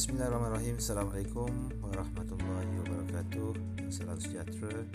[0.00, 0.80] Bismillahirrahmanirrahim.
[0.80, 1.52] Assalamualaikum
[1.84, 3.52] warahmatullahi wabarakatuh.
[3.92, 4.88] Salam sejahtera.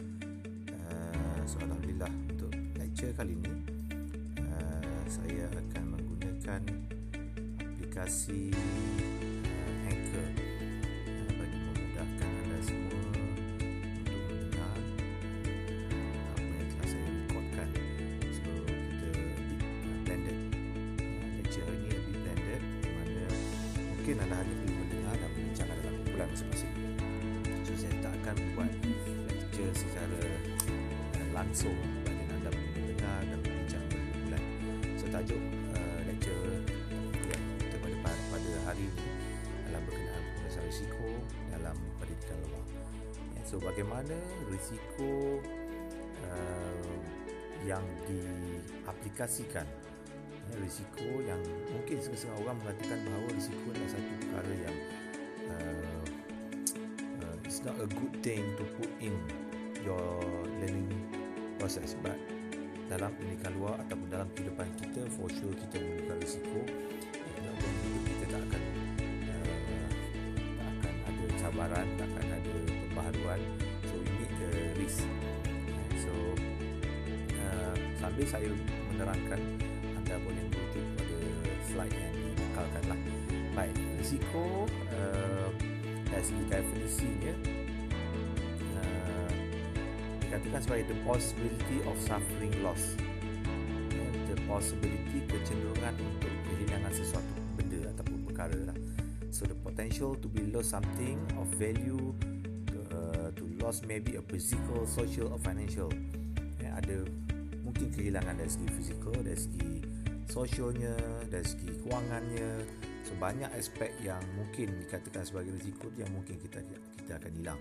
[0.66, 3.54] Uh, So Alhamdulillah Untuk lecture kali ini
[4.42, 6.62] uh, Saya akan menggunakan
[7.62, 10.45] Aplikasi uh, Anchor
[31.55, 34.43] langsung bagi anda mendengar dan membincang dalam kumpulan.
[34.99, 35.39] So, tajuk
[35.71, 36.51] uh, lecture
[37.31, 37.95] yang kita pada,
[38.27, 39.07] pada hari ini
[39.63, 41.07] adalah berkenaan pemeriksaan risiko
[41.47, 42.65] dalam pendidikan luar.
[43.39, 44.19] Ya, so, bagaimana
[44.51, 45.39] risiko
[46.27, 46.95] uh,
[47.63, 49.63] yang diaplikasikan
[50.51, 51.39] ya, risiko yang
[51.71, 54.77] mungkin setengah orang mengatakan bahawa risiko adalah satu perkara yang
[55.55, 56.03] uh,
[57.23, 59.15] uh, it's not a good thing to put in
[59.87, 60.19] your
[60.59, 61.15] learning
[61.66, 62.13] process but
[62.94, 66.62] dalam pendidikan luar ataupun dalam kehidupan kita for sure kita memerlukan risiko.
[67.58, 68.62] Hidup kita tak akan
[69.26, 69.90] uh,
[70.62, 73.42] tak akan ada cabaran tak akan ada pembaharuan.
[73.90, 75.02] So we need the risk.
[76.06, 76.14] So
[77.34, 78.46] uh, sambil saya
[78.94, 79.42] menerangkan
[79.98, 81.18] anda boleh mengutip pada
[81.66, 83.00] slide yang dikekalkan lah.
[83.58, 85.50] Baik, risiko uh,
[86.14, 87.65] dari segi definisinya
[90.36, 93.00] dikatakan sebagai the possibility of suffering loss.
[94.28, 98.78] The possibility kecenderungan untuk kehilangan sesuatu benda ataupun perkara lah.
[99.31, 102.11] So the potential to be lost something of value
[102.91, 105.88] uh, to loss maybe a physical, social or financial.
[106.59, 107.08] Uh, ada
[107.63, 109.72] mungkin kehilangan dari segi fizikal, dari segi
[110.28, 110.95] sosialnya,
[111.31, 112.52] dari segi kewangannya.
[113.08, 116.59] So banyak aspek yang mungkin dikatakan sebagai risiko yang mungkin kita
[117.00, 117.59] kita akan hilang.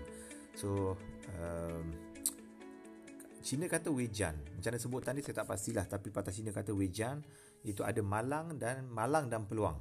[0.59, 0.99] So
[1.39, 2.14] um,
[3.45, 4.33] Cina kata wejan.
[4.57, 7.21] Macam mana sebut tadi saya tak pastilah tapi patah Cina kata wejan
[7.61, 9.77] itu ada malang dan malang dan peluang.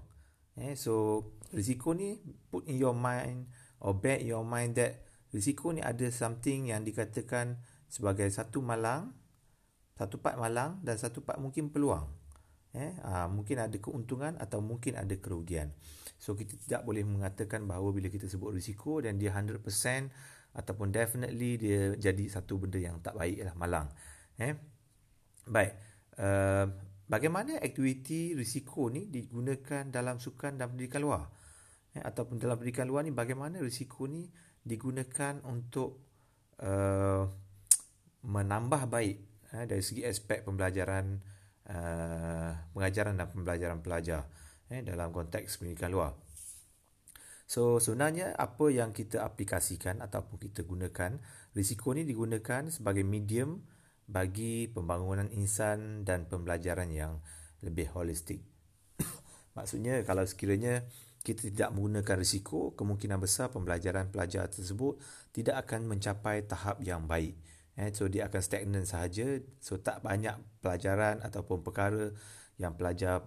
[0.61, 1.25] Eh so
[1.57, 2.21] risiko ni
[2.53, 3.49] put in your mind
[3.81, 5.01] or bear in your mind that
[5.33, 7.57] risiko ni ada something yang dikatakan
[7.89, 9.17] sebagai satu malang,
[9.97, 12.05] satu part malang dan satu part mungkin peluang
[12.75, 15.71] eh aa, mungkin ada keuntungan atau mungkin ada kerugian
[16.19, 19.63] so kita tidak boleh mengatakan bahawa bila kita sebut risiko dan dia 100%
[20.55, 23.91] ataupun definitely dia jadi satu benda yang tak baik lah malang
[24.39, 24.55] eh
[25.51, 25.73] baik
[26.23, 26.67] uh,
[27.11, 31.27] bagaimana aktiviti risiko ni digunakan dalam sukan dan pendidikan luar
[31.99, 34.25] eh, ataupun dalam pendidikan luar ni bagaimana risiko ni
[34.65, 36.01] digunakan untuk
[36.65, 37.29] uh,
[38.25, 39.17] menambah baik
[39.53, 41.21] eh, dari segi aspek pembelajaran
[41.69, 44.25] uh, pengajaran dan pembelajaran pelajar
[44.73, 46.13] eh, dalam konteks pendidikan luar.
[47.45, 51.21] So sebenarnya apa yang kita aplikasikan ataupun kita gunakan,
[51.53, 53.61] risiko ni digunakan sebagai medium
[54.05, 57.21] bagi pembangunan insan dan pembelajaran yang
[57.61, 58.45] lebih holistik.
[59.57, 60.85] Maksudnya kalau sekiranya
[61.25, 65.01] kita tidak menggunakan risiko, kemungkinan besar pembelajaran pelajar tersebut
[65.33, 67.33] tidak akan mencapai tahap yang baik.
[67.75, 69.41] Eh, so dia akan stagnan sahaja.
[69.59, 72.13] So tak banyak pelajaran ataupun perkara
[72.61, 73.25] yang pelajar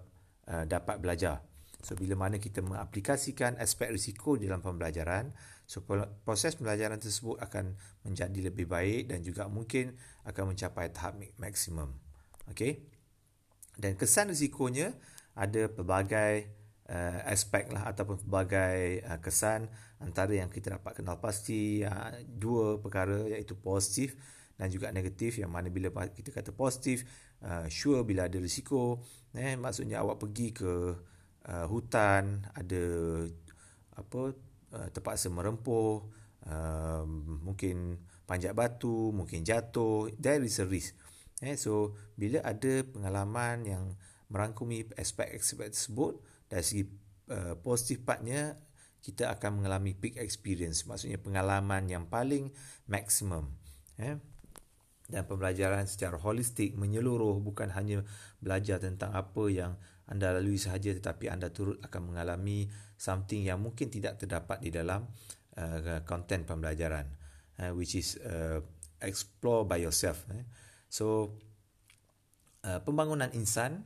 [0.47, 1.43] uh, dapat belajar.
[1.81, 5.31] So bila mana kita mengaplikasikan aspek risiko dalam pembelajaran,
[5.69, 5.85] so
[6.25, 9.93] proses pembelajaran tersebut akan menjadi lebih baik dan juga mungkin
[10.25, 11.93] akan mencapai tahap maksimum.
[12.49, 12.81] Okey.
[13.77, 14.97] Dan kesan risikonya
[15.37, 16.49] ada pelbagai
[16.89, 19.69] uh, aspek lah ataupun pelbagai uh, kesan
[20.01, 24.17] antara yang kita dapat kenal pasti uh, dua perkara iaitu positif
[24.57, 27.05] dan juga negatif yang mana bila kita kata positif
[27.45, 29.05] uh, sure bila ada risiko
[29.37, 30.71] eh maksudnya awak pergi ke
[31.47, 32.83] uh, hutan ada
[33.97, 34.35] apa
[34.75, 36.05] uh, terpaksa merempuh
[36.45, 37.03] uh,
[37.41, 37.97] mungkin
[38.27, 40.93] panjat batu mungkin jatuh there is a risk.
[41.41, 43.83] Eh so bila ada pengalaman yang
[44.27, 46.19] merangkumi aspek-aspek tersebut
[46.51, 46.83] dari segi
[47.31, 48.59] uh, positif partnya
[48.99, 52.51] kita akan mengalami peak experience maksudnya pengalaman yang paling
[52.91, 53.47] maksimum
[53.95, 54.19] eh
[55.07, 58.03] dan pembelajaran secara holistik menyeluruh bukan hanya
[58.43, 63.91] belajar tentang apa yang anda lalui sahaja tetapi anda turut akan mengalami something yang mungkin
[63.91, 65.07] tidak terdapat di dalam
[65.59, 67.05] uh, content pembelajaran
[67.59, 68.63] uh, which is uh,
[69.03, 70.47] explore by yourself eh.
[70.87, 71.37] so
[72.63, 73.83] uh, pembangunan insan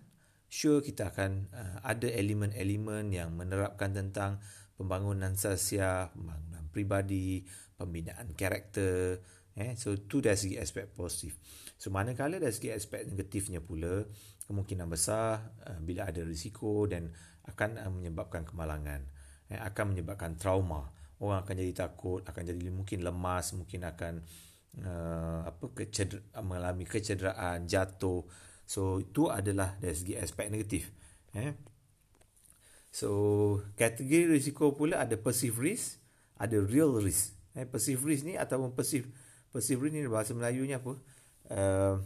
[0.48, 4.38] sure kita akan uh, ada elemen-elemen yang menerapkan tentang
[4.78, 7.44] pembangunan sosial pembangunan pribadi
[7.76, 9.20] pembinaan karakter
[9.52, 11.36] Eh, so tu dari segi aspek positif.
[11.76, 14.08] So manakala dari segi aspek negatifnya pula,
[14.48, 17.12] kemungkinan besar uh, bila ada risiko dan
[17.48, 19.02] akan uh, menyebabkan kemalangan.
[19.52, 20.88] eh, akan menyebabkan trauma.
[21.22, 24.24] Orang akan jadi takut, akan jadi mungkin lemas, mungkin akan
[24.80, 28.24] uh, apa keceder- mengalami kecederaan, jatuh.
[28.66, 30.88] So itu adalah dari segi aspek negatif.
[31.36, 31.54] Eh.
[32.92, 33.10] So
[33.76, 36.00] kategori risiko pula ada perceived risk,
[36.40, 37.36] ada real risk.
[37.52, 39.12] Eh, perceived risk ni ataupun perceived
[39.52, 40.96] perceived risk ni bahasa Melayunya apa?
[41.52, 42.00] Uh,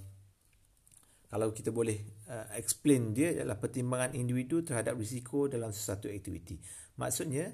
[1.30, 6.62] kalau kita boleh uh, explain dia adalah pertimbangan individu terhadap risiko dalam sesuatu aktiviti.
[6.96, 7.52] Maksudnya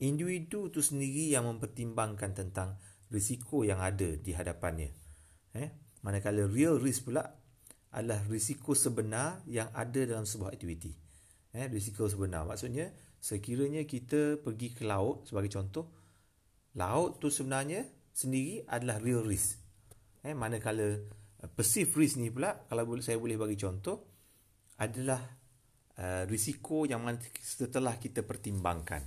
[0.00, 2.80] individu itu sendiri yang mempertimbangkan tentang
[3.12, 4.90] risiko yang ada di hadapannya.
[5.54, 5.68] Eh,
[6.06, 7.26] manakala real risk pula
[7.90, 10.94] adalah risiko sebenar yang ada dalam sebuah aktiviti.
[11.50, 15.90] Eh, risiko sebenar maksudnya sekiranya kita pergi ke laut sebagai contoh,
[16.78, 17.84] laut tu sebenarnya
[18.14, 19.58] sendiri adalah real risk.
[20.22, 21.02] Eh, manakala
[21.48, 23.96] perceived risk ni pula kalau saya boleh bagi contoh
[24.80, 25.20] adalah
[25.96, 27.04] uh, risiko yang
[27.40, 29.00] setelah kita pertimbangkan.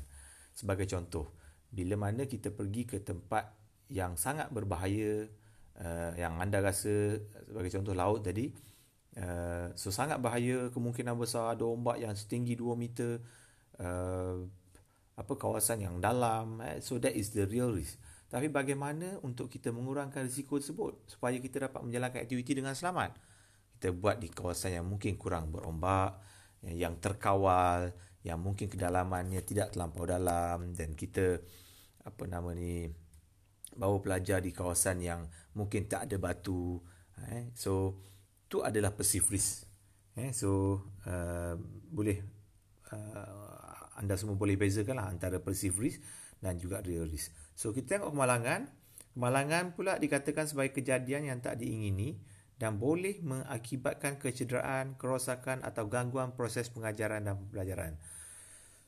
[0.54, 1.38] Sebagai contoh,
[1.70, 3.58] bila mana kita pergi ke tempat
[3.90, 5.26] yang sangat berbahaya
[5.82, 7.18] uh, yang anda rasa
[7.50, 8.74] sebagai contoh laut tadi,
[9.14, 13.22] Uh, so sangat bahaya kemungkinan besar ada ombak yang setinggi 2 meter
[13.78, 14.42] uh,
[15.14, 16.82] apa kawasan yang dalam eh?
[16.82, 18.02] so that is the real risk
[18.34, 23.14] tapi bagaimana untuk kita mengurangkan risiko tersebut supaya kita dapat menjalankan aktiviti dengan selamat
[23.78, 26.18] kita buat di kawasan yang mungkin kurang berombak
[26.66, 27.94] yang terkawal
[28.26, 31.38] yang mungkin kedalamannya tidak terlampau dalam dan kita
[32.02, 32.90] apa nama ni
[33.78, 36.82] bawa pelajar di kawasan yang mungkin tak ada batu
[37.30, 37.54] eh?
[37.54, 38.02] so
[38.54, 39.66] itu adalah perceived risk.
[40.14, 40.78] Eh, so
[41.10, 41.58] uh,
[41.90, 42.22] boleh
[42.94, 45.98] uh, anda semua boleh bezakan lah antara perceived risk
[46.38, 47.34] dan juga real risk.
[47.54, 48.70] So kita tengok kemalangan.
[49.14, 52.18] Kemalangan pula dikatakan sebagai kejadian yang tak diingini
[52.58, 57.94] dan boleh mengakibatkan kecederaan, kerosakan atau gangguan proses pengajaran dan pembelajaran.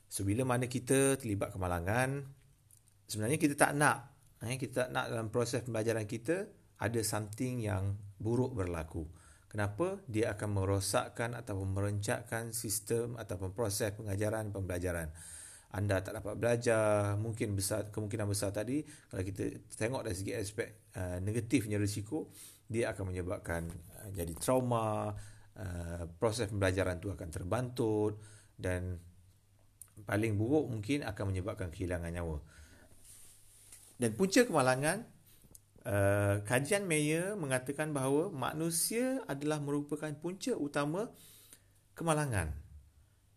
[0.09, 2.25] So bila mana kita terlibat kemalangan,
[3.05, 6.49] sebenarnya kita tak nak, eh, kita tak nak dalam proses pembelajaran kita
[6.81, 9.05] ada something yang buruk berlaku.
[9.49, 10.03] Kenapa?
[10.11, 15.15] Dia akan merosakkan ataupun merencatkan sistem ataupun proses pengajaran pembelajaran.
[15.75, 18.79] Anda tak dapat belajar, mungkin besar kemungkinan besar tadi
[19.11, 22.31] kalau kita tengok dari segi aspek uh, negatifnya risiko,
[22.71, 25.11] dia akan menyebabkan uh, jadi trauma,
[25.59, 28.15] uh, proses pembelajaran itu akan terbantut
[28.55, 28.95] dan
[30.07, 32.39] paling buruk mungkin akan menyebabkan kehilangan nyawa.
[33.99, 35.15] Dan punca kemalangan
[35.85, 41.13] Uh, kajian Mayer mengatakan bahawa manusia adalah merupakan punca utama
[41.93, 42.64] kemalangan.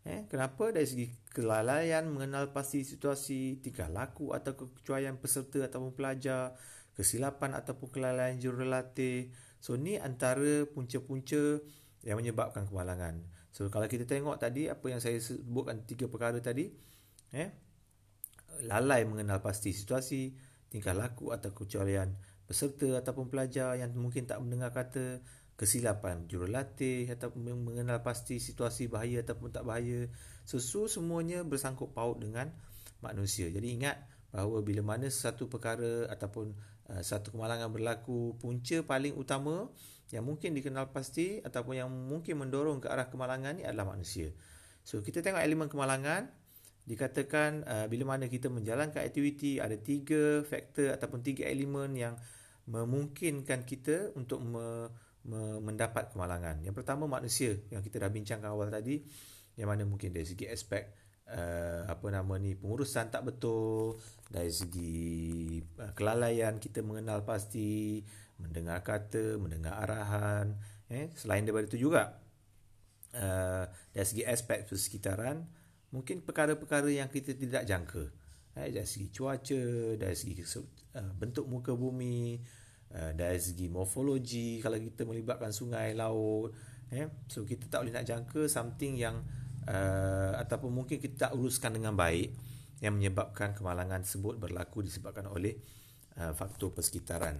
[0.09, 0.73] Eh, kenapa?
[0.73, 1.07] Dari segi
[1.37, 6.57] kelalaian mengenal pasti situasi, tingkah laku atau kekecuaian peserta ataupun pelajar,
[6.97, 9.29] kesilapan ataupun kelalaian jurulatih.
[9.61, 11.61] So, ni antara punca-punca
[12.09, 13.21] yang menyebabkan kemalangan.
[13.53, 16.73] So, kalau kita tengok tadi, apa yang saya sebutkan tiga perkara tadi,
[17.37, 17.53] eh,
[18.65, 20.33] lalai mengenal pasti situasi,
[20.73, 22.17] tingkah laku atau kekecuaian
[22.49, 25.21] peserta ataupun pelajar yang mungkin tak mendengar kata
[25.59, 30.07] kesilapan jurulatih ataupun mengenal pasti situasi bahaya ataupun tak bahaya.
[30.47, 32.55] Sesu semuanya bersangkut paut dengan
[33.03, 33.51] manusia.
[33.51, 33.99] Jadi ingat
[34.31, 36.55] bahawa bila mana satu perkara ataupun
[36.95, 39.67] uh, satu kemalangan berlaku punca paling utama
[40.15, 44.31] yang mungkin dikenal pasti ataupun yang mungkin mendorong ke arah kemalangan ni adalah manusia.
[44.87, 46.31] So kita tengok elemen kemalangan.
[46.89, 52.17] Dikatakan uh, bila mana kita menjalankan aktiviti ada tiga faktor ataupun tiga elemen yang
[52.65, 54.89] memungkinkan kita untuk me,
[55.61, 56.65] mendapat kemalangan.
[56.65, 59.05] Yang pertama manusia yang kita dah bincangkan awal tadi
[59.59, 60.87] yang mana mungkin dari segi aspek
[61.29, 63.99] uh, apa nama ni pengurusan tak betul,
[64.31, 68.01] dari segi uh, kelalaian kita mengenal pasti,
[68.39, 70.57] mendengar kata, mendengar arahan,
[70.89, 72.17] eh selain daripada itu juga
[73.19, 75.45] uh, dari segi aspek persekitaran
[75.93, 78.05] mungkin perkara-perkara yang kita tidak jangka.
[78.59, 79.63] Eh, dari segi cuaca,
[79.95, 82.43] dari segi uh, bentuk muka bumi,
[82.95, 86.55] uh, dari segi morfologi, kalau kita melibatkan sungai, laut,
[86.93, 89.21] eh, so kita tak boleh nak jangka something yang
[89.69, 92.33] uh, ataupun mungkin kita tak uruskan dengan baik
[92.81, 95.59] yang menyebabkan kemalangan tersebut berlaku disebabkan oleh
[96.17, 97.37] uh, faktor persekitaran.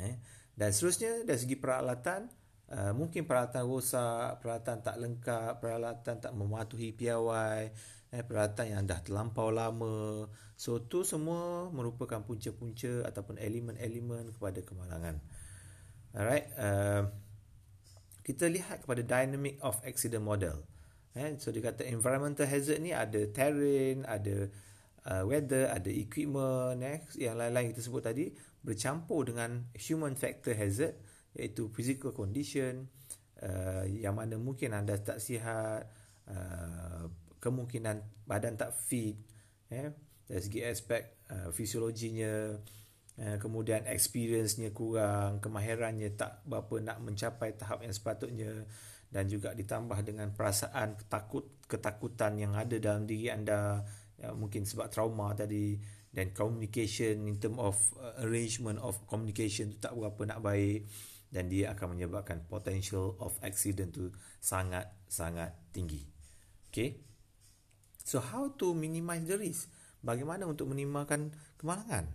[0.00, 0.16] Eh,
[0.56, 2.30] dan seterusnya dari segi peralatan,
[2.72, 7.68] uh, mungkin peralatan rosak, peralatan tak lengkap, peralatan tak mematuhi piawai,
[8.10, 10.26] eh, peralatan yang dah terlampau lama.
[10.58, 15.16] So tu semua merupakan punca-punca ataupun elemen-elemen kepada kemalangan.
[16.10, 17.06] Alright, uh,
[18.26, 20.66] kita lihat kepada dynamic of accident model.
[21.14, 24.46] Eh, so dia kata environmental hazard ni ada terrain, ada
[25.10, 28.30] uh, weather, ada equipment, eh, yang lain-lain kita sebut tadi
[28.62, 30.94] bercampur dengan human factor hazard
[31.34, 32.86] iaitu physical condition
[33.42, 35.88] uh, yang mana mungkin anda tak sihat,
[36.30, 37.10] uh,
[37.40, 39.16] kemungkinan badan tak fit
[39.72, 39.90] eh
[40.30, 42.54] dari segi aspek uh, fisiologinya
[43.18, 48.68] uh, kemudian experience-nya kurang kemahirannya tak berapa nak mencapai tahap yang sepatutnya
[49.10, 53.82] dan juga ditambah dengan perasaan ketakut ketakutan yang ada dalam diri anda
[54.14, 55.74] ya, mungkin sebab trauma tadi
[56.14, 60.86] dan communication in term of uh, arrangement of communication tu tak berapa nak baik
[61.30, 64.10] dan dia akan menyebabkan potential of accident tu
[64.42, 66.02] sangat sangat tinggi.
[66.70, 67.09] Okay.
[68.04, 69.68] So how to minimize the risk?
[70.00, 72.08] Bagaimana untuk minimalkan kemalangan?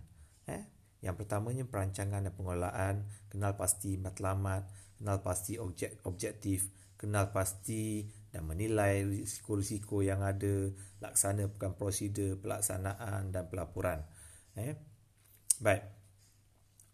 [0.50, 0.64] Eh?
[1.02, 2.94] Yang pertamanya perancangan dan pengelolaan,
[3.30, 4.66] kenal pasti matlamat,
[4.98, 6.66] kenal pasti objek objektif,
[6.98, 14.02] kenal pasti dan menilai risiko-risiko yang ada, laksanakan prosedur pelaksanaan dan pelaporan.
[14.58, 14.74] Eh?
[15.62, 15.84] Baik.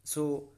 [0.02, 0.52] So,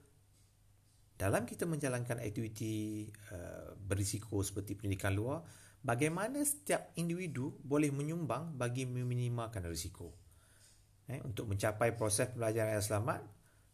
[1.14, 5.46] dalam kita menjalankan aktiviti uh, berisiko seperti pendidikan luar,
[5.84, 10.16] bagaimana setiap individu boleh menyumbang bagi meminimalkan risiko?
[11.04, 13.20] Eh, untuk mencapai proses pembelajaran yang selamat,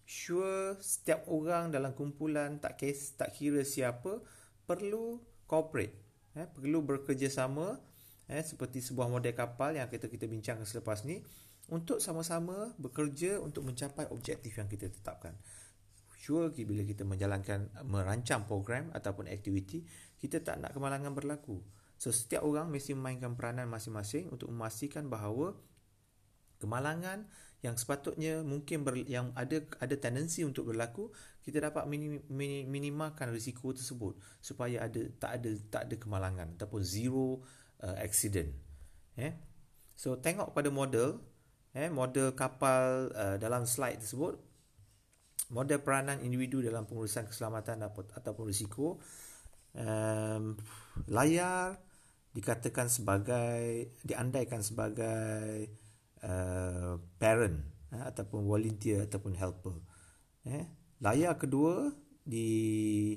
[0.03, 4.19] sure setiap orang dalam kumpulan tak kes, tak kira siapa
[4.67, 5.95] perlu cooperate
[6.35, 7.79] eh, perlu bekerjasama
[8.27, 11.23] eh, seperti sebuah model kapal yang kita kita bincangkan selepas ni
[11.71, 15.39] untuk sama-sama bekerja untuk mencapai objektif yang kita tetapkan.
[16.21, 19.87] Sure bila kita menjalankan merancang program ataupun aktiviti,
[20.21, 21.63] kita tak nak kemalangan berlaku.
[22.01, 25.53] So setiap orang mesti memainkan peranan masing-masing untuk memastikan bahawa
[26.57, 27.29] kemalangan
[27.61, 31.13] yang sepatutnya mungkin ber, yang ada ada tendensi untuk berlaku
[31.45, 36.81] kita dapat minim, minim, minimalkan risiko tersebut supaya ada tak ada tak ada kemalangan ataupun
[36.81, 37.45] zero
[37.85, 38.49] uh, accident.
[39.21, 39.37] Eh?
[39.93, 41.21] So tengok pada model
[41.77, 44.41] eh model kapal uh, dalam slide tersebut
[45.53, 48.97] model peranan individu dalam pengurusan keselamatan ataupun risiko
[49.77, 50.57] um,
[51.13, 51.90] layar
[52.33, 55.71] dikatakan sebagai diandaikan sebagai
[56.21, 57.65] Uh, parent
[57.97, 59.73] uh, ataupun volunteer ataupun helper.
[60.45, 60.69] Eh,
[61.01, 61.89] layar kedua
[62.21, 63.17] di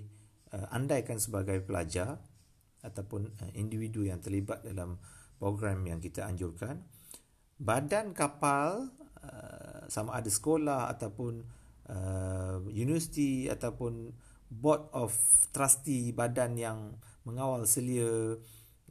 [0.56, 2.24] uh, andaikan sebagai pelajar
[2.80, 5.04] ataupun uh, individu yang terlibat dalam
[5.36, 6.80] program yang kita anjurkan.
[7.60, 8.88] Badan kapal
[9.20, 11.44] uh, sama ada sekolah ataupun
[11.92, 14.16] uh, universiti ataupun
[14.48, 15.12] board of
[15.52, 16.96] trustee badan yang
[17.28, 18.40] mengawal selia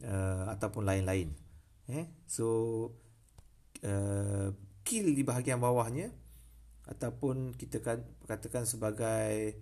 [0.03, 1.31] uh, ataupun lain-lain.
[1.91, 2.47] Eh, so
[3.83, 4.47] uh,
[4.83, 6.11] kill di bahagian bawahnya
[6.87, 7.79] ataupun kita
[8.27, 9.59] katakan sebagai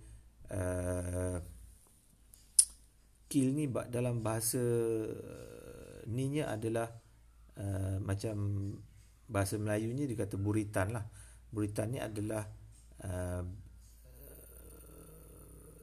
[0.50, 1.38] uh,
[3.30, 6.90] kill ni dalam bahasa uh, ni nya adalah
[7.58, 8.38] uh, macam
[9.32, 11.06] bahasa Melayunya dikata buritan lah
[11.54, 12.44] buritan ni adalah
[13.06, 13.44] uh,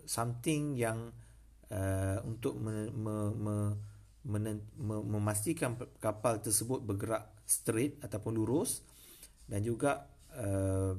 [0.08, 1.12] something yang
[1.68, 3.56] uh, untuk me, me, me,
[4.28, 8.84] memastikan kapal tersebut bergerak straight ataupun lurus
[9.48, 10.04] dan juga
[10.36, 10.92] uh,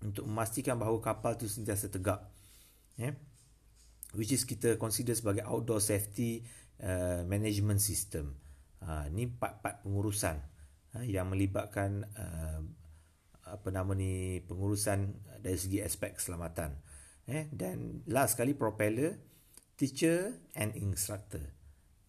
[0.00, 2.24] untuk memastikan bahawa kapal itu sentiasa tegak
[2.96, 3.12] yeah?
[4.16, 6.40] which is kita consider sebagai outdoor safety
[6.80, 8.38] uh, management system.
[8.78, 10.38] Uh, ni part-part pengurusan
[10.94, 12.62] uh, yang melibatkan uh,
[13.48, 16.78] apa nama ni pengurusan dari segi aspek keselamatan
[17.28, 19.16] eh dan last sekali propeller
[19.74, 21.57] teacher and instructor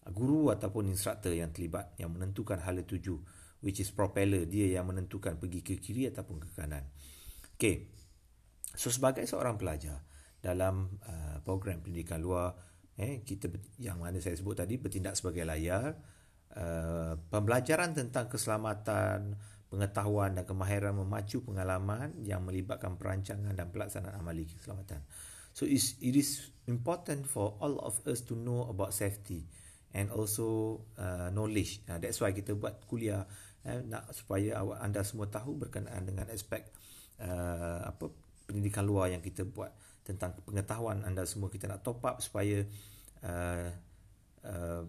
[0.08, 3.20] guru ataupun instruktor yang terlibat yang menentukan hala tuju
[3.60, 6.84] which is propeller dia yang menentukan pergi ke kiri ataupun ke kanan.
[7.56, 7.92] Okay.
[8.72, 10.00] So sebagai seorang pelajar
[10.40, 12.56] dalam uh, program pendidikan luar
[12.96, 15.92] eh kita yang mana saya sebut tadi bertindak sebagai layar
[16.56, 19.36] uh, pembelajaran tentang keselamatan
[19.68, 25.04] pengetahuan dan kemahiran memacu pengalaman yang melibatkan perancangan dan pelaksanaan amali keselamatan.
[25.52, 29.50] So it is important for all of us to know about safety
[29.94, 31.82] and also uh, knowledge.
[31.90, 33.26] Uh, that's why kita buat kuliah
[33.66, 36.62] eh, nak supaya awak anda semua tahu berkenaan dengan aspek
[37.18, 38.10] uh, apa
[38.46, 39.74] pendidikan luar yang kita buat
[40.06, 41.50] tentang pengetahuan anda semua.
[41.50, 42.62] Kita nak top up supaya
[43.26, 43.68] uh,
[44.46, 44.82] uh,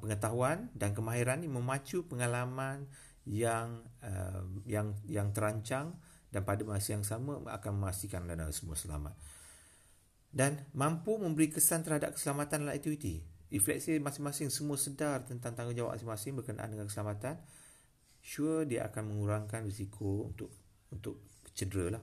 [0.00, 2.86] pengetahuan dan kemahiran ini memacu pengalaman
[3.26, 5.96] yang uh, yang yang terancang
[6.30, 9.16] dan pada masa yang sama akan memastikan anda semua selamat.
[10.36, 13.35] Dan mampu memberi kesan terhadap keselamatan dalam aktiviti
[13.80, 17.38] say masing-masing semua sedar tentang tanggungjawab masing-masing berkenaan dengan keselamatan
[18.18, 20.50] sure dia akan mengurangkan risiko untuk
[20.90, 21.22] untuk
[21.54, 22.02] cedera lah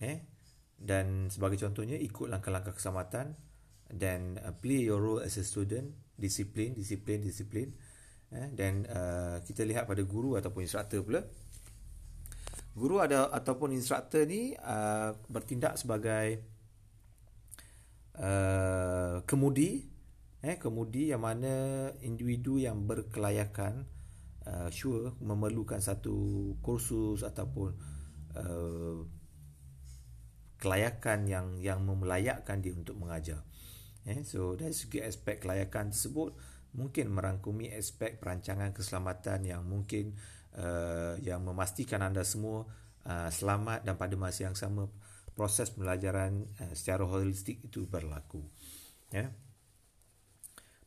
[0.00, 0.22] eh?
[0.76, 3.32] Dan sebagai contohnya ikut langkah-langkah keselamatan
[3.88, 7.72] dan uh, play your role as a student disiplin disiplin disiplin
[8.30, 8.48] eh?
[8.52, 11.24] Dan uh, kita lihat pada guru ataupun instruktor pula.
[12.76, 16.44] Guru ada ataupun instruktor ni uh, bertindak sebagai
[18.20, 19.95] uh, kemudi
[20.44, 23.88] eh kemudi yang mana individu yang berkelayakan
[24.46, 27.70] uh, sure memerlukan satu kursus ataupun
[28.36, 29.00] uh,
[30.56, 33.44] kelayakan yang yang memelayakkan dia untuk mengajar.
[34.06, 36.32] Eh, so dari segi aspek kelayakan tersebut
[36.78, 40.14] mungkin merangkumi aspek perancangan keselamatan yang mungkin
[40.54, 42.68] uh, yang memastikan anda semua
[43.08, 44.86] uh, selamat dan pada masa yang sama
[45.34, 48.44] proses pembelajaran uh, secara holistik itu berlaku.
[49.10, 49.32] Ya.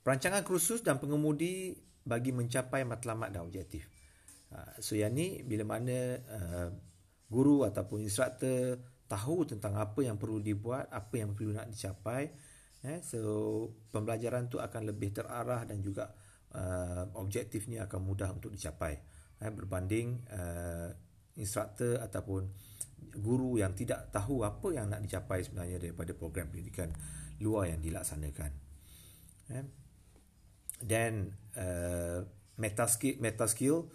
[0.02, 1.76] Perancangan kursus dan pengemudi
[2.06, 3.86] bagi mencapai matlamat dan objektif.
[4.50, 6.68] Uh, so yang ni bila mana uh,
[7.30, 12.30] guru ataupun instruktor tahu tentang apa yang perlu dibuat, apa yang perlu nak dicapai.
[12.80, 13.20] Eh, so
[13.92, 16.16] pembelajaran tu akan lebih terarah dan juga
[16.56, 18.96] uh, objektifnya akan mudah untuk dicapai.
[19.42, 20.90] Eh, berbanding uh,
[21.36, 22.48] instruktor ataupun
[23.20, 26.94] guru yang tidak tahu apa yang nak dicapai sebenarnya daripada program pendidikan
[27.42, 28.52] luar yang dilaksanakan.
[29.50, 29.64] Eh,
[30.80, 32.24] dan uh,
[32.60, 33.88] meta skill, meta skill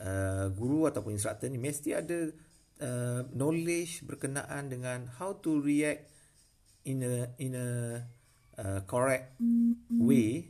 [0.00, 2.32] uh, guru ataupun instruktor ni mesti ada
[2.80, 6.08] uh, knowledge berkenaan dengan how to react
[6.88, 7.68] in a in a
[8.56, 9.36] uh, correct
[10.00, 10.48] way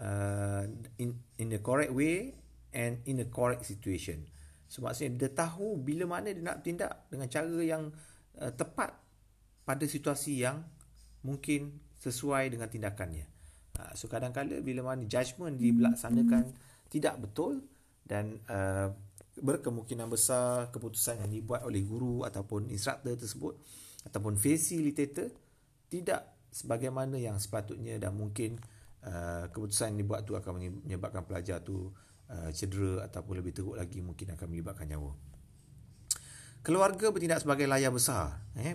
[0.00, 0.64] uh,
[1.00, 2.36] in in a correct way
[2.76, 4.28] and in a correct situation.
[4.66, 7.88] So maksudnya dia tahu bila mana dia nak tindak dengan cara yang
[8.36, 8.92] uh, tepat
[9.64, 10.62] pada situasi yang
[11.24, 13.35] mungkin sesuai dengan tindakannya.
[13.76, 16.48] Uh, so kadang-kadang bila mana judgement dilaksanakan
[16.88, 17.60] tidak betul
[18.06, 18.88] dan uh,
[19.36, 23.54] berkemungkinan besar keputusan yang dibuat oleh guru ataupun instruktor tersebut
[24.08, 25.28] ataupun facilitator
[25.92, 28.56] tidak sebagaimana yang sepatutnya dan mungkin
[29.04, 31.92] uh, keputusan yang dibuat tu akan menyebabkan pelajar tu
[32.32, 35.12] uh, cedera ataupun lebih teruk lagi mungkin akan menyebabkan nyawa.
[36.66, 38.42] Keluarga bertindak sebagai layar besar.
[38.58, 38.74] Eh,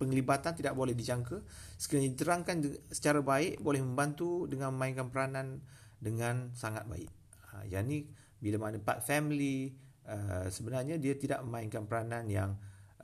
[0.00, 1.44] penglibatan tidak boleh dijangka.
[1.76, 2.56] Sekiranya diterangkan
[2.88, 5.60] secara baik, boleh membantu dengan memainkan peranan
[6.00, 7.12] dengan sangat baik.
[7.52, 8.08] Ha, yang ni
[8.40, 9.72] bila mana part family
[10.04, 12.52] uh, sebenarnya dia tidak memainkan peranan yang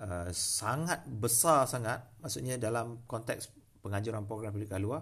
[0.00, 3.48] uh, sangat besar sangat maksudnya dalam konteks
[3.80, 5.00] pengajaran program pendidikan luar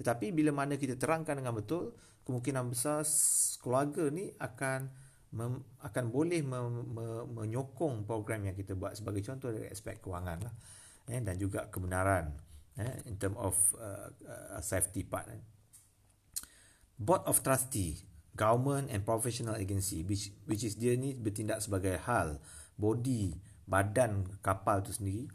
[0.00, 1.94] tetapi bila mana kita terangkan dengan betul
[2.26, 3.04] kemungkinan besar
[3.62, 4.90] keluarga ni akan
[5.36, 10.48] mem, akan boleh me, me, menyokong program yang kita buat sebagai contoh dari aspek kewangan
[10.48, 10.54] lah,
[11.12, 12.32] eh, dan juga kebenaran
[12.80, 15.42] eh, in term of uh, uh, safety part eh.
[16.96, 18.00] board of trustee
[18.32, 22.40] government and professional agency which which is dia ni bertindak sebagai hal
[22.76, 23.36] body
[23.68, 25.28] badan kapal tu sendiri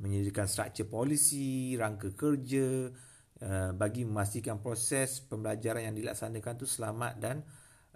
[0.00, 2.90] menyediakan struktur polisi rangka kerja
[3.40, 7.36] uh, bagi memastikan proses pembelajaran yang dilaksanakan tu selamat dan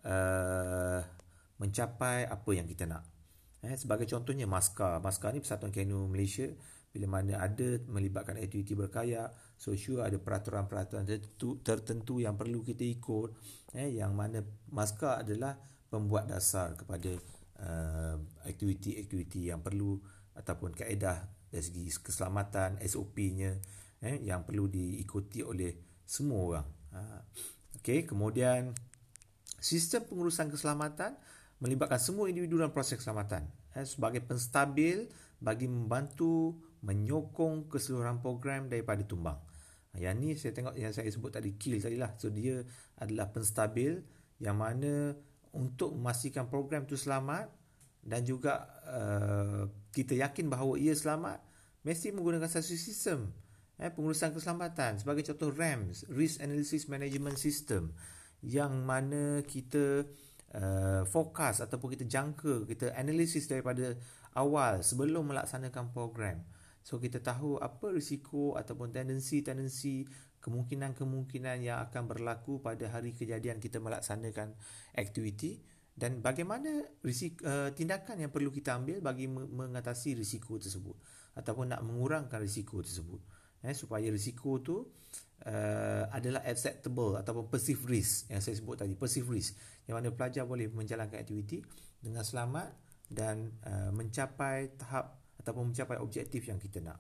[0.07, 1.03] uh,
[1.57, 3.05] mencapai apa yang kita nak.
[3.65, 5.01] Eh, sebagai contohnya maskar.
[5.01, 6.47] Maskar ni Persatuan Kanu Malaysia
[6.97, 9.29] bila mana ada melibatkan aktiviti berkayak
[9.61, 13.37] so sure ada peraturan-peraturan tertentu, tertentu yang perlu kita ikut
[13.77, 14.41] eh, yang mana
[14.73, 15.61] maskar adalah
[15.93, 17.13] pembuat dasar kepada
[17.61, 18.17] uh,
[18.49, 20.01] aktiviti-aktiviti yang perlu
[20.37, 23.61] ataupun kaedah dari segi keselamatan SOP-nya
[24.01, 26.69] eh, yang perlu diikuti oleh semua orang.
[26.97, 27.01] Ha.
[27.81, 28.73] Okay, kemudian
[29.61, 31.17] sistem pengurusan keselamatan
[31.61, 35.09] melibatkan semua individu dalam proses keselamatan eh, sebagai penstabil
[35.41, 39.41] bagi membantu menyokong keseluruhan program daripada tumbang.
[39.97, 42.13] Yang ni saya tengok yang saya sebut tadi kill tadi lah.
[42.21, 42.61] So dia
[43.01, 44.05] adalah penstabil
[44.37, 45.17] yang mana
[45.57, 47.49] untuk memastikan program tu selamat
[48.05, 51.41] dan juga uh, kita yakin bahawa ia selamat
[51.81, 53.33] mesti menggunakan satu sistem
[53.81, 57.97] eh, pengurusan keselamatan sebagai contoh RAMS Risk Analysis Management System
[58.45, 60.36] yang mana kita uh,
[61.05, 63.93] fokus ataupun kita jangka kita analisis daripada
[64.33, 66.45] awal sebelum melaksanakan program.
[66.87, 70.07] So kita tahu apa risiko ataupun tendensi-tendensi
[70.39, 74.55] kemungkinan-kemungkinan yang akan berlaku pada hari kejadian kita melaksanakan
[74.95, 75.59] aktiviti
[75.97, 80.95] dan bagaimana risiko, uh, tindakan yang perlu kita ambil bagi mengatasi risiko tersebut
[81.35, 83.19] ataupun nak mengurangkan risiko tersebut
[83.67, 89.29] eh, supaya risiko tu uh, adalah acceptable ataupun perceived risk yang saya sebut tadi perceived
[89.29, 89.59] risk
[89.91, 91.63] yang mana pelajar boleh menjalankan aktiviti
[92.01, 92.71] dengan selamat
[93.07, 96.99] dan uh, mencapai tahap ataupun mencapai objektif yang kita nak.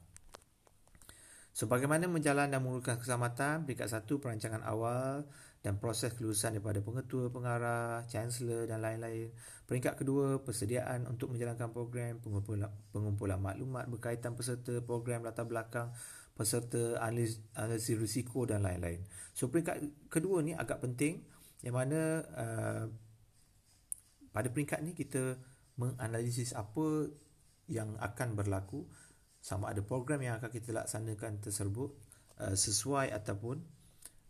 [1.57, 3.65] So, bagaimana menjalan dan menguruskan keselamatan?
[3.65, 5.25] Peringkat satu, perancangan awal
[5.65, 9.33] dan proses kelulusan daripada pengetua, pengarah, chancellor dan lain-lain.
[9.65, 15.97] Peringkat kedua, persediaan untuk menjalankan program, pengumpulan, pengumpulan maklumat berkaitan peserta, program latar belakang,
[16.37, 19.01] peserta, analisis, analisis risiko dan lain-lain.
[19.33, 21.25] So, peringkat kedua ni agak penting
[21.65, 22.85] yang mana uh,
[24.31, 25.41] pada peringkat ni kita
[25.81, 27.09] menganalisis apa
[27.67, 28.85] yang akan berlaku
[29.41, 31.91] sama ada program yang akan kita laksanakan tersebut
[32.45, 33.57] uh, sesuai ataupun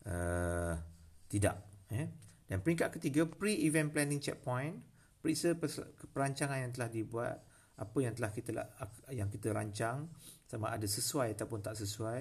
[0.07, 0.75] uh,
[1.27, 1.59] tidak
[1.91, 2.09] eh
[2.47, 4.79] Dan peringkat ketiga, pre-event planning checkpoint.
[5.19, 5.59] Periksa
[6.15, 7.43] perancangan yang telah dibuat,
[7.77, 8.51] apa yang telah kita
[9.13, 10.09] yang kita rancang
[10.49, 12.21] sama ada sesuai ataupun tak sesuai,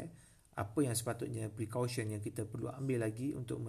[0.59, 3.63] apa yang sepatutnya precaution yang kita perlu ambil lagi untuk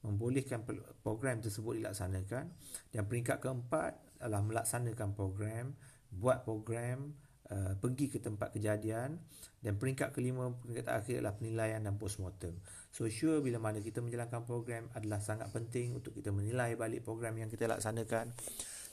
[0.00, 0.64] membolehkan
[1.04, 2.44] program tersebut dilaksanakan.
[2.88, 5.76] Dan peringkat keempat adalah melaksanakan program,
[6.08, 7.12] buat program,
[7.50, 9.18] uh, pergi ke tempat kejadian
[9.60, 12.56] dan peringkat kelima peringkat terakhir adalah penilaian dan postmortem.
[12.94, 17.36] So sure bila mana kita menjalankan program adalah sangat penting untuk kita menilai balik program
[17.36, 18.32] yang kita laksanakan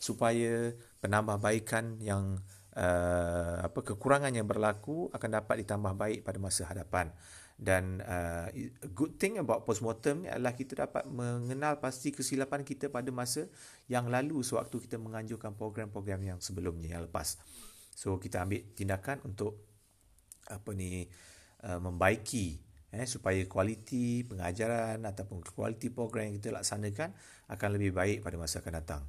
[0.08, 0.72] supaya
[1.04, 2.39] penambahbaikan yang
[2.80, 7.12] uh, apa kekurangan yang berlaku akan dapat ditambah baik pada masa hadapan.
[7.58, 8.54] Dan uh,
[8.93, 13.50] good thing about postmortem ni adalah kita dapat mengenal pasti kesilapan kita pada masa
[13.89, 17.41] yang lalu sewaktu kita menganjurkan program-program yang sebelumnya yang lepas.
[17.98, 19.58] So kita ambil tindakan untuk
[20.54, 21.10] apa ni
[21.65, 22.62] uh, membaiki
[22.93, 27.10] eh, supaya kualiti pengajaran ataupun kualiti program yang kita laksanakan
[27.50, 29.02] akan lebih baik pada masa akan datang.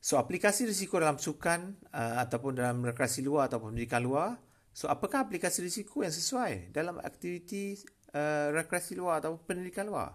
[0.00, 4.38] So aplikasi risiko dalam sukan uh, ataupun dalam rekreasi luar ataupun pendidikan luar.
[4.76, 7.80] So apakah aplikasi risiko yang sesuai dalam aktiviti
[8.12, 10.14] uh, rekreasi luar ataupun pendidikan luar?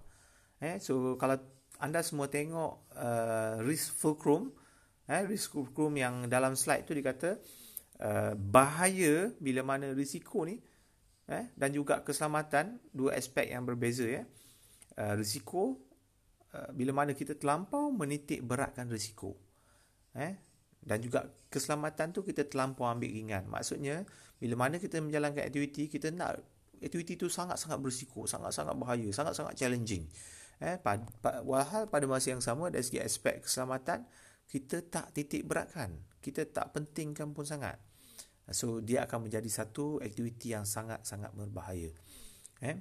[0.62, 1.41] Eh, so kalau
[1.82, 4.54] anda semua tengok uh, risk fulcrum,
[5.10, 7.41] eh, risk fulcrum yang dalam slide tu dikata
[8.06, 10.62] uh, bahaya bila mana risiko ni
[11.26, 14.24] eh, dan juga keselamatan dua aspek yang berbeza ya.
[14.94, 15.82] Uh, risiko
[16.54, 19.34] uh, bila mana kita terlampau menitik beratkan risiko.
[20.17, 20.36] Eh,
[20.82, 23.45] dan juga keselamatan tu kita terlampau ambil ringan.
[23.47, 24.04] Maksudnya
[24.41, 26.41] bila mana kita menjalankan aktiviti kita nak
[26.82, 30.10] aktiviti tu sangat-sangat berisiko, sangat-sangat bahaya, sangat-sangat challenging.
[30.62, 34.06] Eh, pad, pad, walhal pada masa yang sama dari segi aspek keselamatan
[34.50, 35.95] kita tak titik beratkan.
[36.19, 37.80] Kita tak pentingkan pun sangat.
[38.52, 41.93] So dia akan menjadi satu aktiviti yang sangat-sangat berbahaya.
[42.60, 42.78] Eh?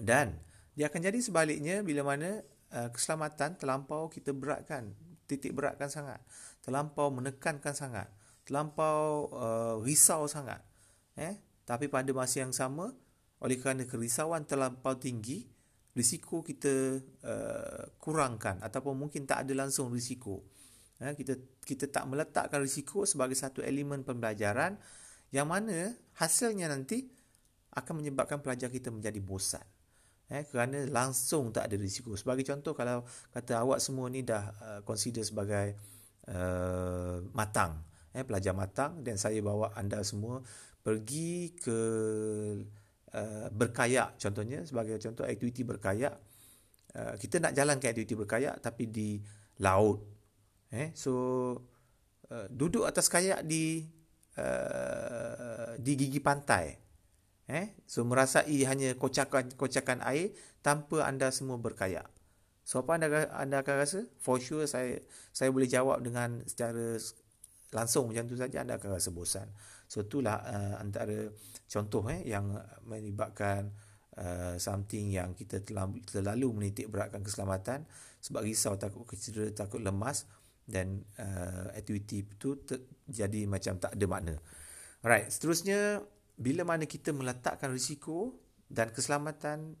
[0.00, 0.40] Dan
[0.72, 2.40] dia akan jadi sebaliknya bila mana
[2.72, 6.20] uh, keselamatan terlampau kita beratkan, titik beratkan sangat,
[6.64, 8.08] terlampau menekankan sangat,
[8.46, 10.60] terlampau uh, risau sangat.
[11.18, 11.38] Eh?
[11.62, 12.90] Tapi pada masa yang sama,
[13.42, 15.46] oleh kerana kerisauan terlampau tinggi,
[15.92, 20.40] risiko kita uh, kurangkan ataupun mungkin tak ada langsung risiko.
[21.02, 21.34] Eh, kita
[21.66, 24.78] kita tak meletakkan risiko sebagai satu elemen pembelajaran
[25.34, 27.10] yang mana hasilnya nanti
[27.74, 29.64] akan menyebabkan pelajar kita menjadi bosan.
[30.32, 32.16] Eh, kerana langsung tak ada risiko.
[32.16, 35.76] Sebagai contoh kalau kata awak semua ni dah uh, consider sebagai
[36.32, 37.84] uh, matang,
[38.16, 40.40] eh, pelajar matang dan saya bawa anda semua
[40.80, 41.78] pergi ke
[43.12, 46.16] uh, berkayak contohnya sebagai contoh aktiviti berkayak.
[46.96, 49.20] Uh, kita nak jalan ke aktiviti berkayak tapi di
[49.60, 50.12] laut
[50.72, 51.12] Eh, so
[52.32, 53.84] uh, duduk atas kayak di
[54.40, 56.72] uh, di gigi pantai.
[57.50, 60.30] Eh, so merasai hanya kocakan-kocakan air
[60.62, 62.06] tanpa anda semua berkayak.
[62.62, 64.00] So apa anda anda akan rasa?
[64.22, 65.02] For sure saya
[65.34, 66.94] saya boleh jawab dengan secara
[67.74, 69.50] langsung macam tu saja anda akan rasa bosan.
[69.90, 71.34] So itulah uh, antara
[71.66, 72.54] contoh eh yang
[72.86, 73.74] melibatkan
[74.16, 77.84] uh, something yang kita terlalu, terlalu menitik beratkan keselamatan
[78.22, 80.30] sebab risau takut kecedera takut lemas
[80.62, 82.54] dan uh, aktiviti itu
[83.10, 84.34] jadi macam tak ada makna.
[85.02, 88.36] Alright, seterusnya bila mana kita meletakkan risiko
[88.68, 89.76] dan keselamatan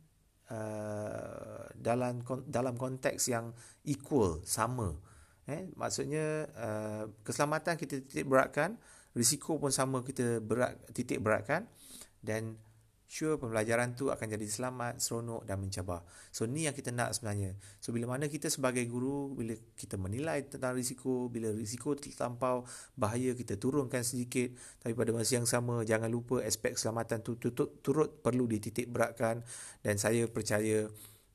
[0.52, 3.56] uh, dalam dalam konteks yang
[3.88, 4.92] equal sama.
[5.48, 8.78] Eh, maksudnya uh, keselamatan kita titik beratkan,
[9.16, 11.66] risiko pun sama kita berat titik beratkan
[12.22, 12.54] dan
[13.12, 16.00] sure pembelajaran tu akan jadi selamat, seronok dan mencabar.
[16.32, 17.60] So ni yang kita nak sebenarnya.
[17.76, 22.64] So bila mana kita sebagai guru bila kita menilai tentang risiko, bila risiko terlampau
[22.96, 28.08] bahaya kita turunkan sedikit tapi pada masa yang sama jangan lupa aspek keselamatan tu turut,
[28.24, 29.44] perlu dititik beratkan
[29.84, 30.88] dan saya percaya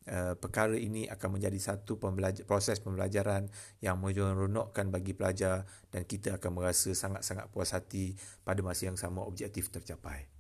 [0.08, 3.52] Uh, perkara ini akan menjadi satu pembelajar, proses pembelajaran
[3.84, 8.16] yang meronokkan bagi pelajar dan kita akan merasa sangat-sangat puas hati
[8.48, 10.37] pada masa yang sama objektif tercapai.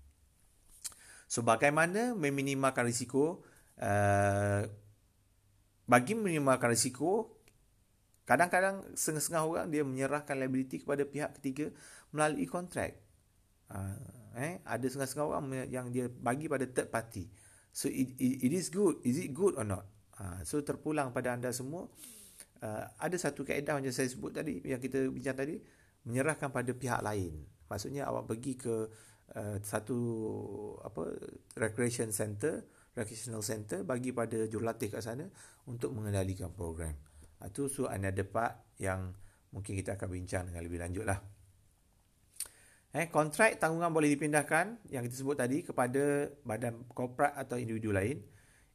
[1.27, 3.43] So bagaimana meminimalkan risiko?
[3.77, 4.63] Uh,
[5.87, 7.39] bagi meminimalkan risiko,
[8.27, 11.71] kadang-kadang setengah-setengah orang dia menyerahkan liability kepada pihak ketiga
[12.11, 12.99] melalui kontrak.
[13.71, 13.95] Uh,
[14.39, 17.27] eh, ada setengah-setengah orang yang dia bagi pada third party.
[17.71, 18.99] So it, it, it is good.
[19.03, 19.87] Is it good or not?
[20.17, 21.87] Uh, so terpulang pada anda semua.
[22.57, 25.61] Uh, ada satu kaedah yang saya sebut tadi, yang kita bincang tadi,
[26.03, 27.45] menyerahkan pada pihak lain.
[27.69, 28.75] Maksudnya awak pergi ke
[29.35, 29.99] uh, satu
[30.85, 31.11] apa
[31.59, 32.63] recreation center,
[32.95, 35.27] recreational center bagi pada jurulatih kat sana
[35.67, 36.95] untuk mengendalikan program.
[37.43, 39.11] Itu uh, so another part yang
[39.51, 41.19] mungkin kita akan bincang dengan lebih lanjut lah.
[42.95, 48.23] Eh, kontrak tanggungan boleh dipindahkan yang kita sebut tadi kepada badan korporat atau individu lain.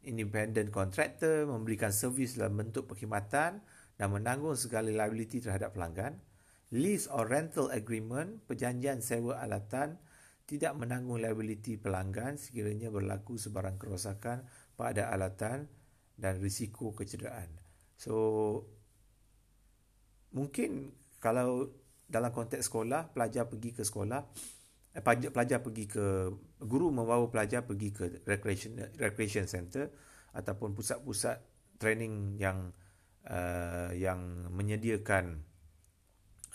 [0.03, 3.63] independent contractor memberikan servis dalam bentuk perkhidmatan
[3.95, 6.19] dan menanggung segala liability terhadap pelanggan.
[6.75, 10.03] Lease or rental agreement, perjanjian sewa alatan
[10.53, 14.45] tidak menanggung liability pelanggan sekiranya berlaku sebarang kerosakan
[14.77, 15.65] pada alatan
[16.13, 17.49] dan risiko kecederaan.
[17.97, 18.13] So
[20.37, 20.93] mungkin
[21.25, 21.73] kalau
[22.05, 24.21] dalam konteks sekolah pelajar pergi ke sekolah
[24.93, 25.01] eh,
[25.33, 26.29] pelajar pergi ke
[26.61, 29.89] guru membawa pelajar pergi ke recreation recreation center
[30.37, 31.41] ataupun pusat-pusat
[31.81, 32.69] training yang
[33.25, 35.41] uh, yang menyediakan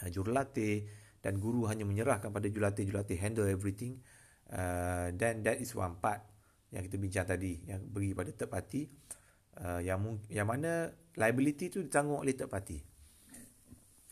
[0.05, 0.86] uh, jurulatih
[1.21, 3.99] dan guru hanya menyerahkan pada jurulatih jurulatih handle everything.
[4.47, 6.23] Uh, then that is one part
[6.71, 8.82] yang kita bincang tadi yang bagi pada third party.
[9.58, 9.99] Uh, yang
[10.30, 12.77] yang mana liability itu ditanggung oleh third party.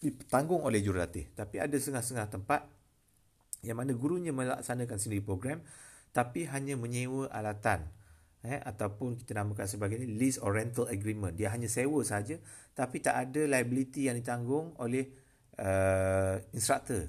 [0.02, 1.32] Ditanggung oleh jurulatih.
[1.38, 2.62] Tapi ada setengah-setengah tempat
[3.65, 5.62] yang mana gurunya melaksanakan sendiri program
[6.13, 7.91] tapi hanya menyewa alatan
[8.46, 11.34] eh, ataupun kita namakan sebagai lease or rental agreement.
[11.34, 12.38] Dia hanya sewa saja
[12.78, 15.25] tapi tak ada liability yang ditanggung oleh
[15.60, 17.08] uh, instructor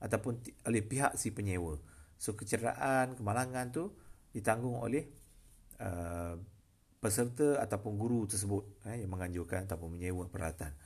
[0.00, 1.76] ataupun oleh pihak si penyewa
[2.20, 3.92] so kecederaan kemalangan tu
[4.30, 5.08] ditanggung oleh
[5.80, 6.34] uh,
[7.00, 10.76] peserta ataupun guru tersebut eh, yang menganjurkan ataupun menyewa peralatan.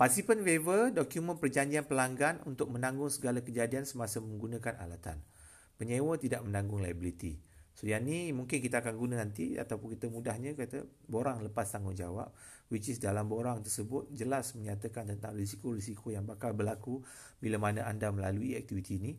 [0.00, 5.20] Participant waiver dokumen perjanjian pelanggan untuk menanggung segala kejadian semasa menggunakan alatan.
[5.76, 7.38] Penyewa tidak menanggung liability.
[7.72, 12.28] So yang ni mungkin kita akan guna nanti ataupun kita mudahnya kata borang lepas tanggungjawab
[12.68, 17.00] which is dalam borang tersebut jelas menyatakan tentang risiko-risiko yang bakal berlaku
[17.40, 19.12] bila mana anda melalui aktiviti ini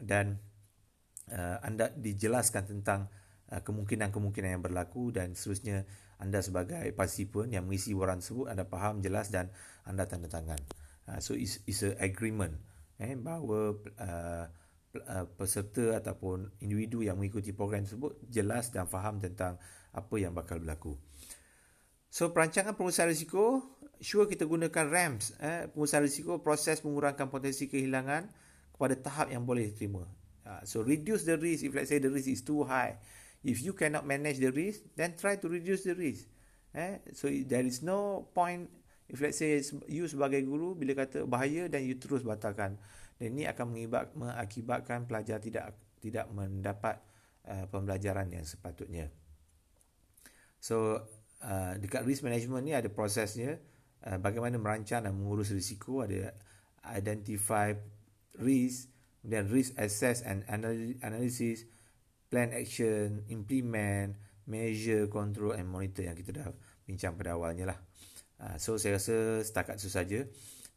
[0.00, 0.40] dan
[1.32, 3.12] uh, anda dijelaskan tentang
[3.52, 5.84] uh, kemungkinan-kemungkinan yang berlaku dan seterusnya
[6.16, 9.52] anda sebagai participant yang mengisi waran tersebut anda faham jelas dan
[9.84, 10.58] anda tanda tangan.
[11.04, 12.54] Uh, so is is a agreement
[13.02, 14.46] eh bahawa uh,
[15.40, 19.56] peserta ataupun individu yang mengikuti program tersebut jelas dan faham tentang
[19.92, 21.00] apa yang bakal berlaku.
[22.12, 23.64] So perancangan pengusaha risiko
[23.96, 28.28] sure kita gunakan RAMS eh pengusaha risiko proses mengurangkan potensi kehilangan
[28.76, 30.04] kepada tahap yang boleh diterima.
[30.42, 33.00] Uh, so reduce the risk if let's say the risk is too high.
[33.42, 36.28] If you cannot manage the risk, then try to reduce the risk.
[36.76, 37.00] Eh?
[37.16, 38.68] So there is no point
[39.08, 42.76] if let's say you sebagai guru bila kata bahaya dan you terus batalkan.
[43.22, 43.66] Dan ini akan
[44.18, 46.98] mengakibatkan pelajar tidak tidak mendapat
[47.46, 49.06] uh, pembelajaran yang sepatutnya.
[50.58, 51.06] So
[51.38, 53.62] uh, dekat risk management ni ada prosesnya
[54.02, 56.34] uh, bagaimana merancang dan mengurus risiko ada
[56.82, 57.70] identify
[58.42, 58.90] risk
[59.22, 61.62] then risk assess and analysis,
[62.26, 64.18] plan action, implement,
[64.50, 66.50] measure, control and monitor yang kita dah
[66.82, 67.78] bincang pada awalnya lah.
[68.42, 70.20] Uh, so saya rasa setakat itu saja.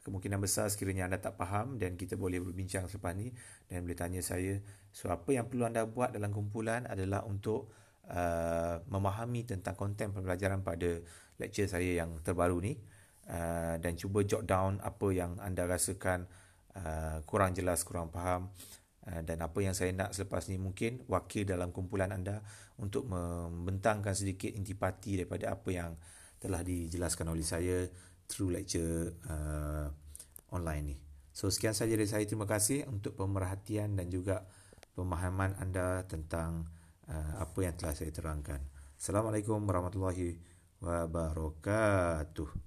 [0.06, 3.34] Kemungkinan besar sekiranya anda tak faham dan kita boleh berbincang selepas ni
[3.66, 4.62] dan boleh tanya saya.
[4.94, 7.74] So apa yang perlu anda buat dalam kumpulan adalah untuk
[8.06, 11.02] uh, memahami tentang konten pembelajaran pada
[11.42, 12.78] lecture saya yang terbaru ni.
[13.26, 16.30] Uh, dan cuba jot down apa yang anda rasakan
[16.76, 18.52] Uh, kurang jelas, kurang faham
[19.08, 22.44] uh, dan apa yang saya nak selepas ni mungkin wakil dalam kumpulan anda
[22.76, 25.96] untuk membentangkan sedikit intipati daripada apa yang
[26.36, 27.88] telah dijelaskan oleh saya
[28.30, 29.88] through lecture uh,
[30.54, 30.98] online ni.
[31.36, 32.24] So sekian saja dari saya.
[32.24, 34.48] Terima kasih untuk pemerhatian dan juga
[34.96, 36.66] pemahaman anda tentang
[37.12, 38.64] uh, apa yang telah saya terangkan.
[38.96, 40.40] Assalamualaikum warahmatullahi
[40.80, 42.65] wabarakatuh.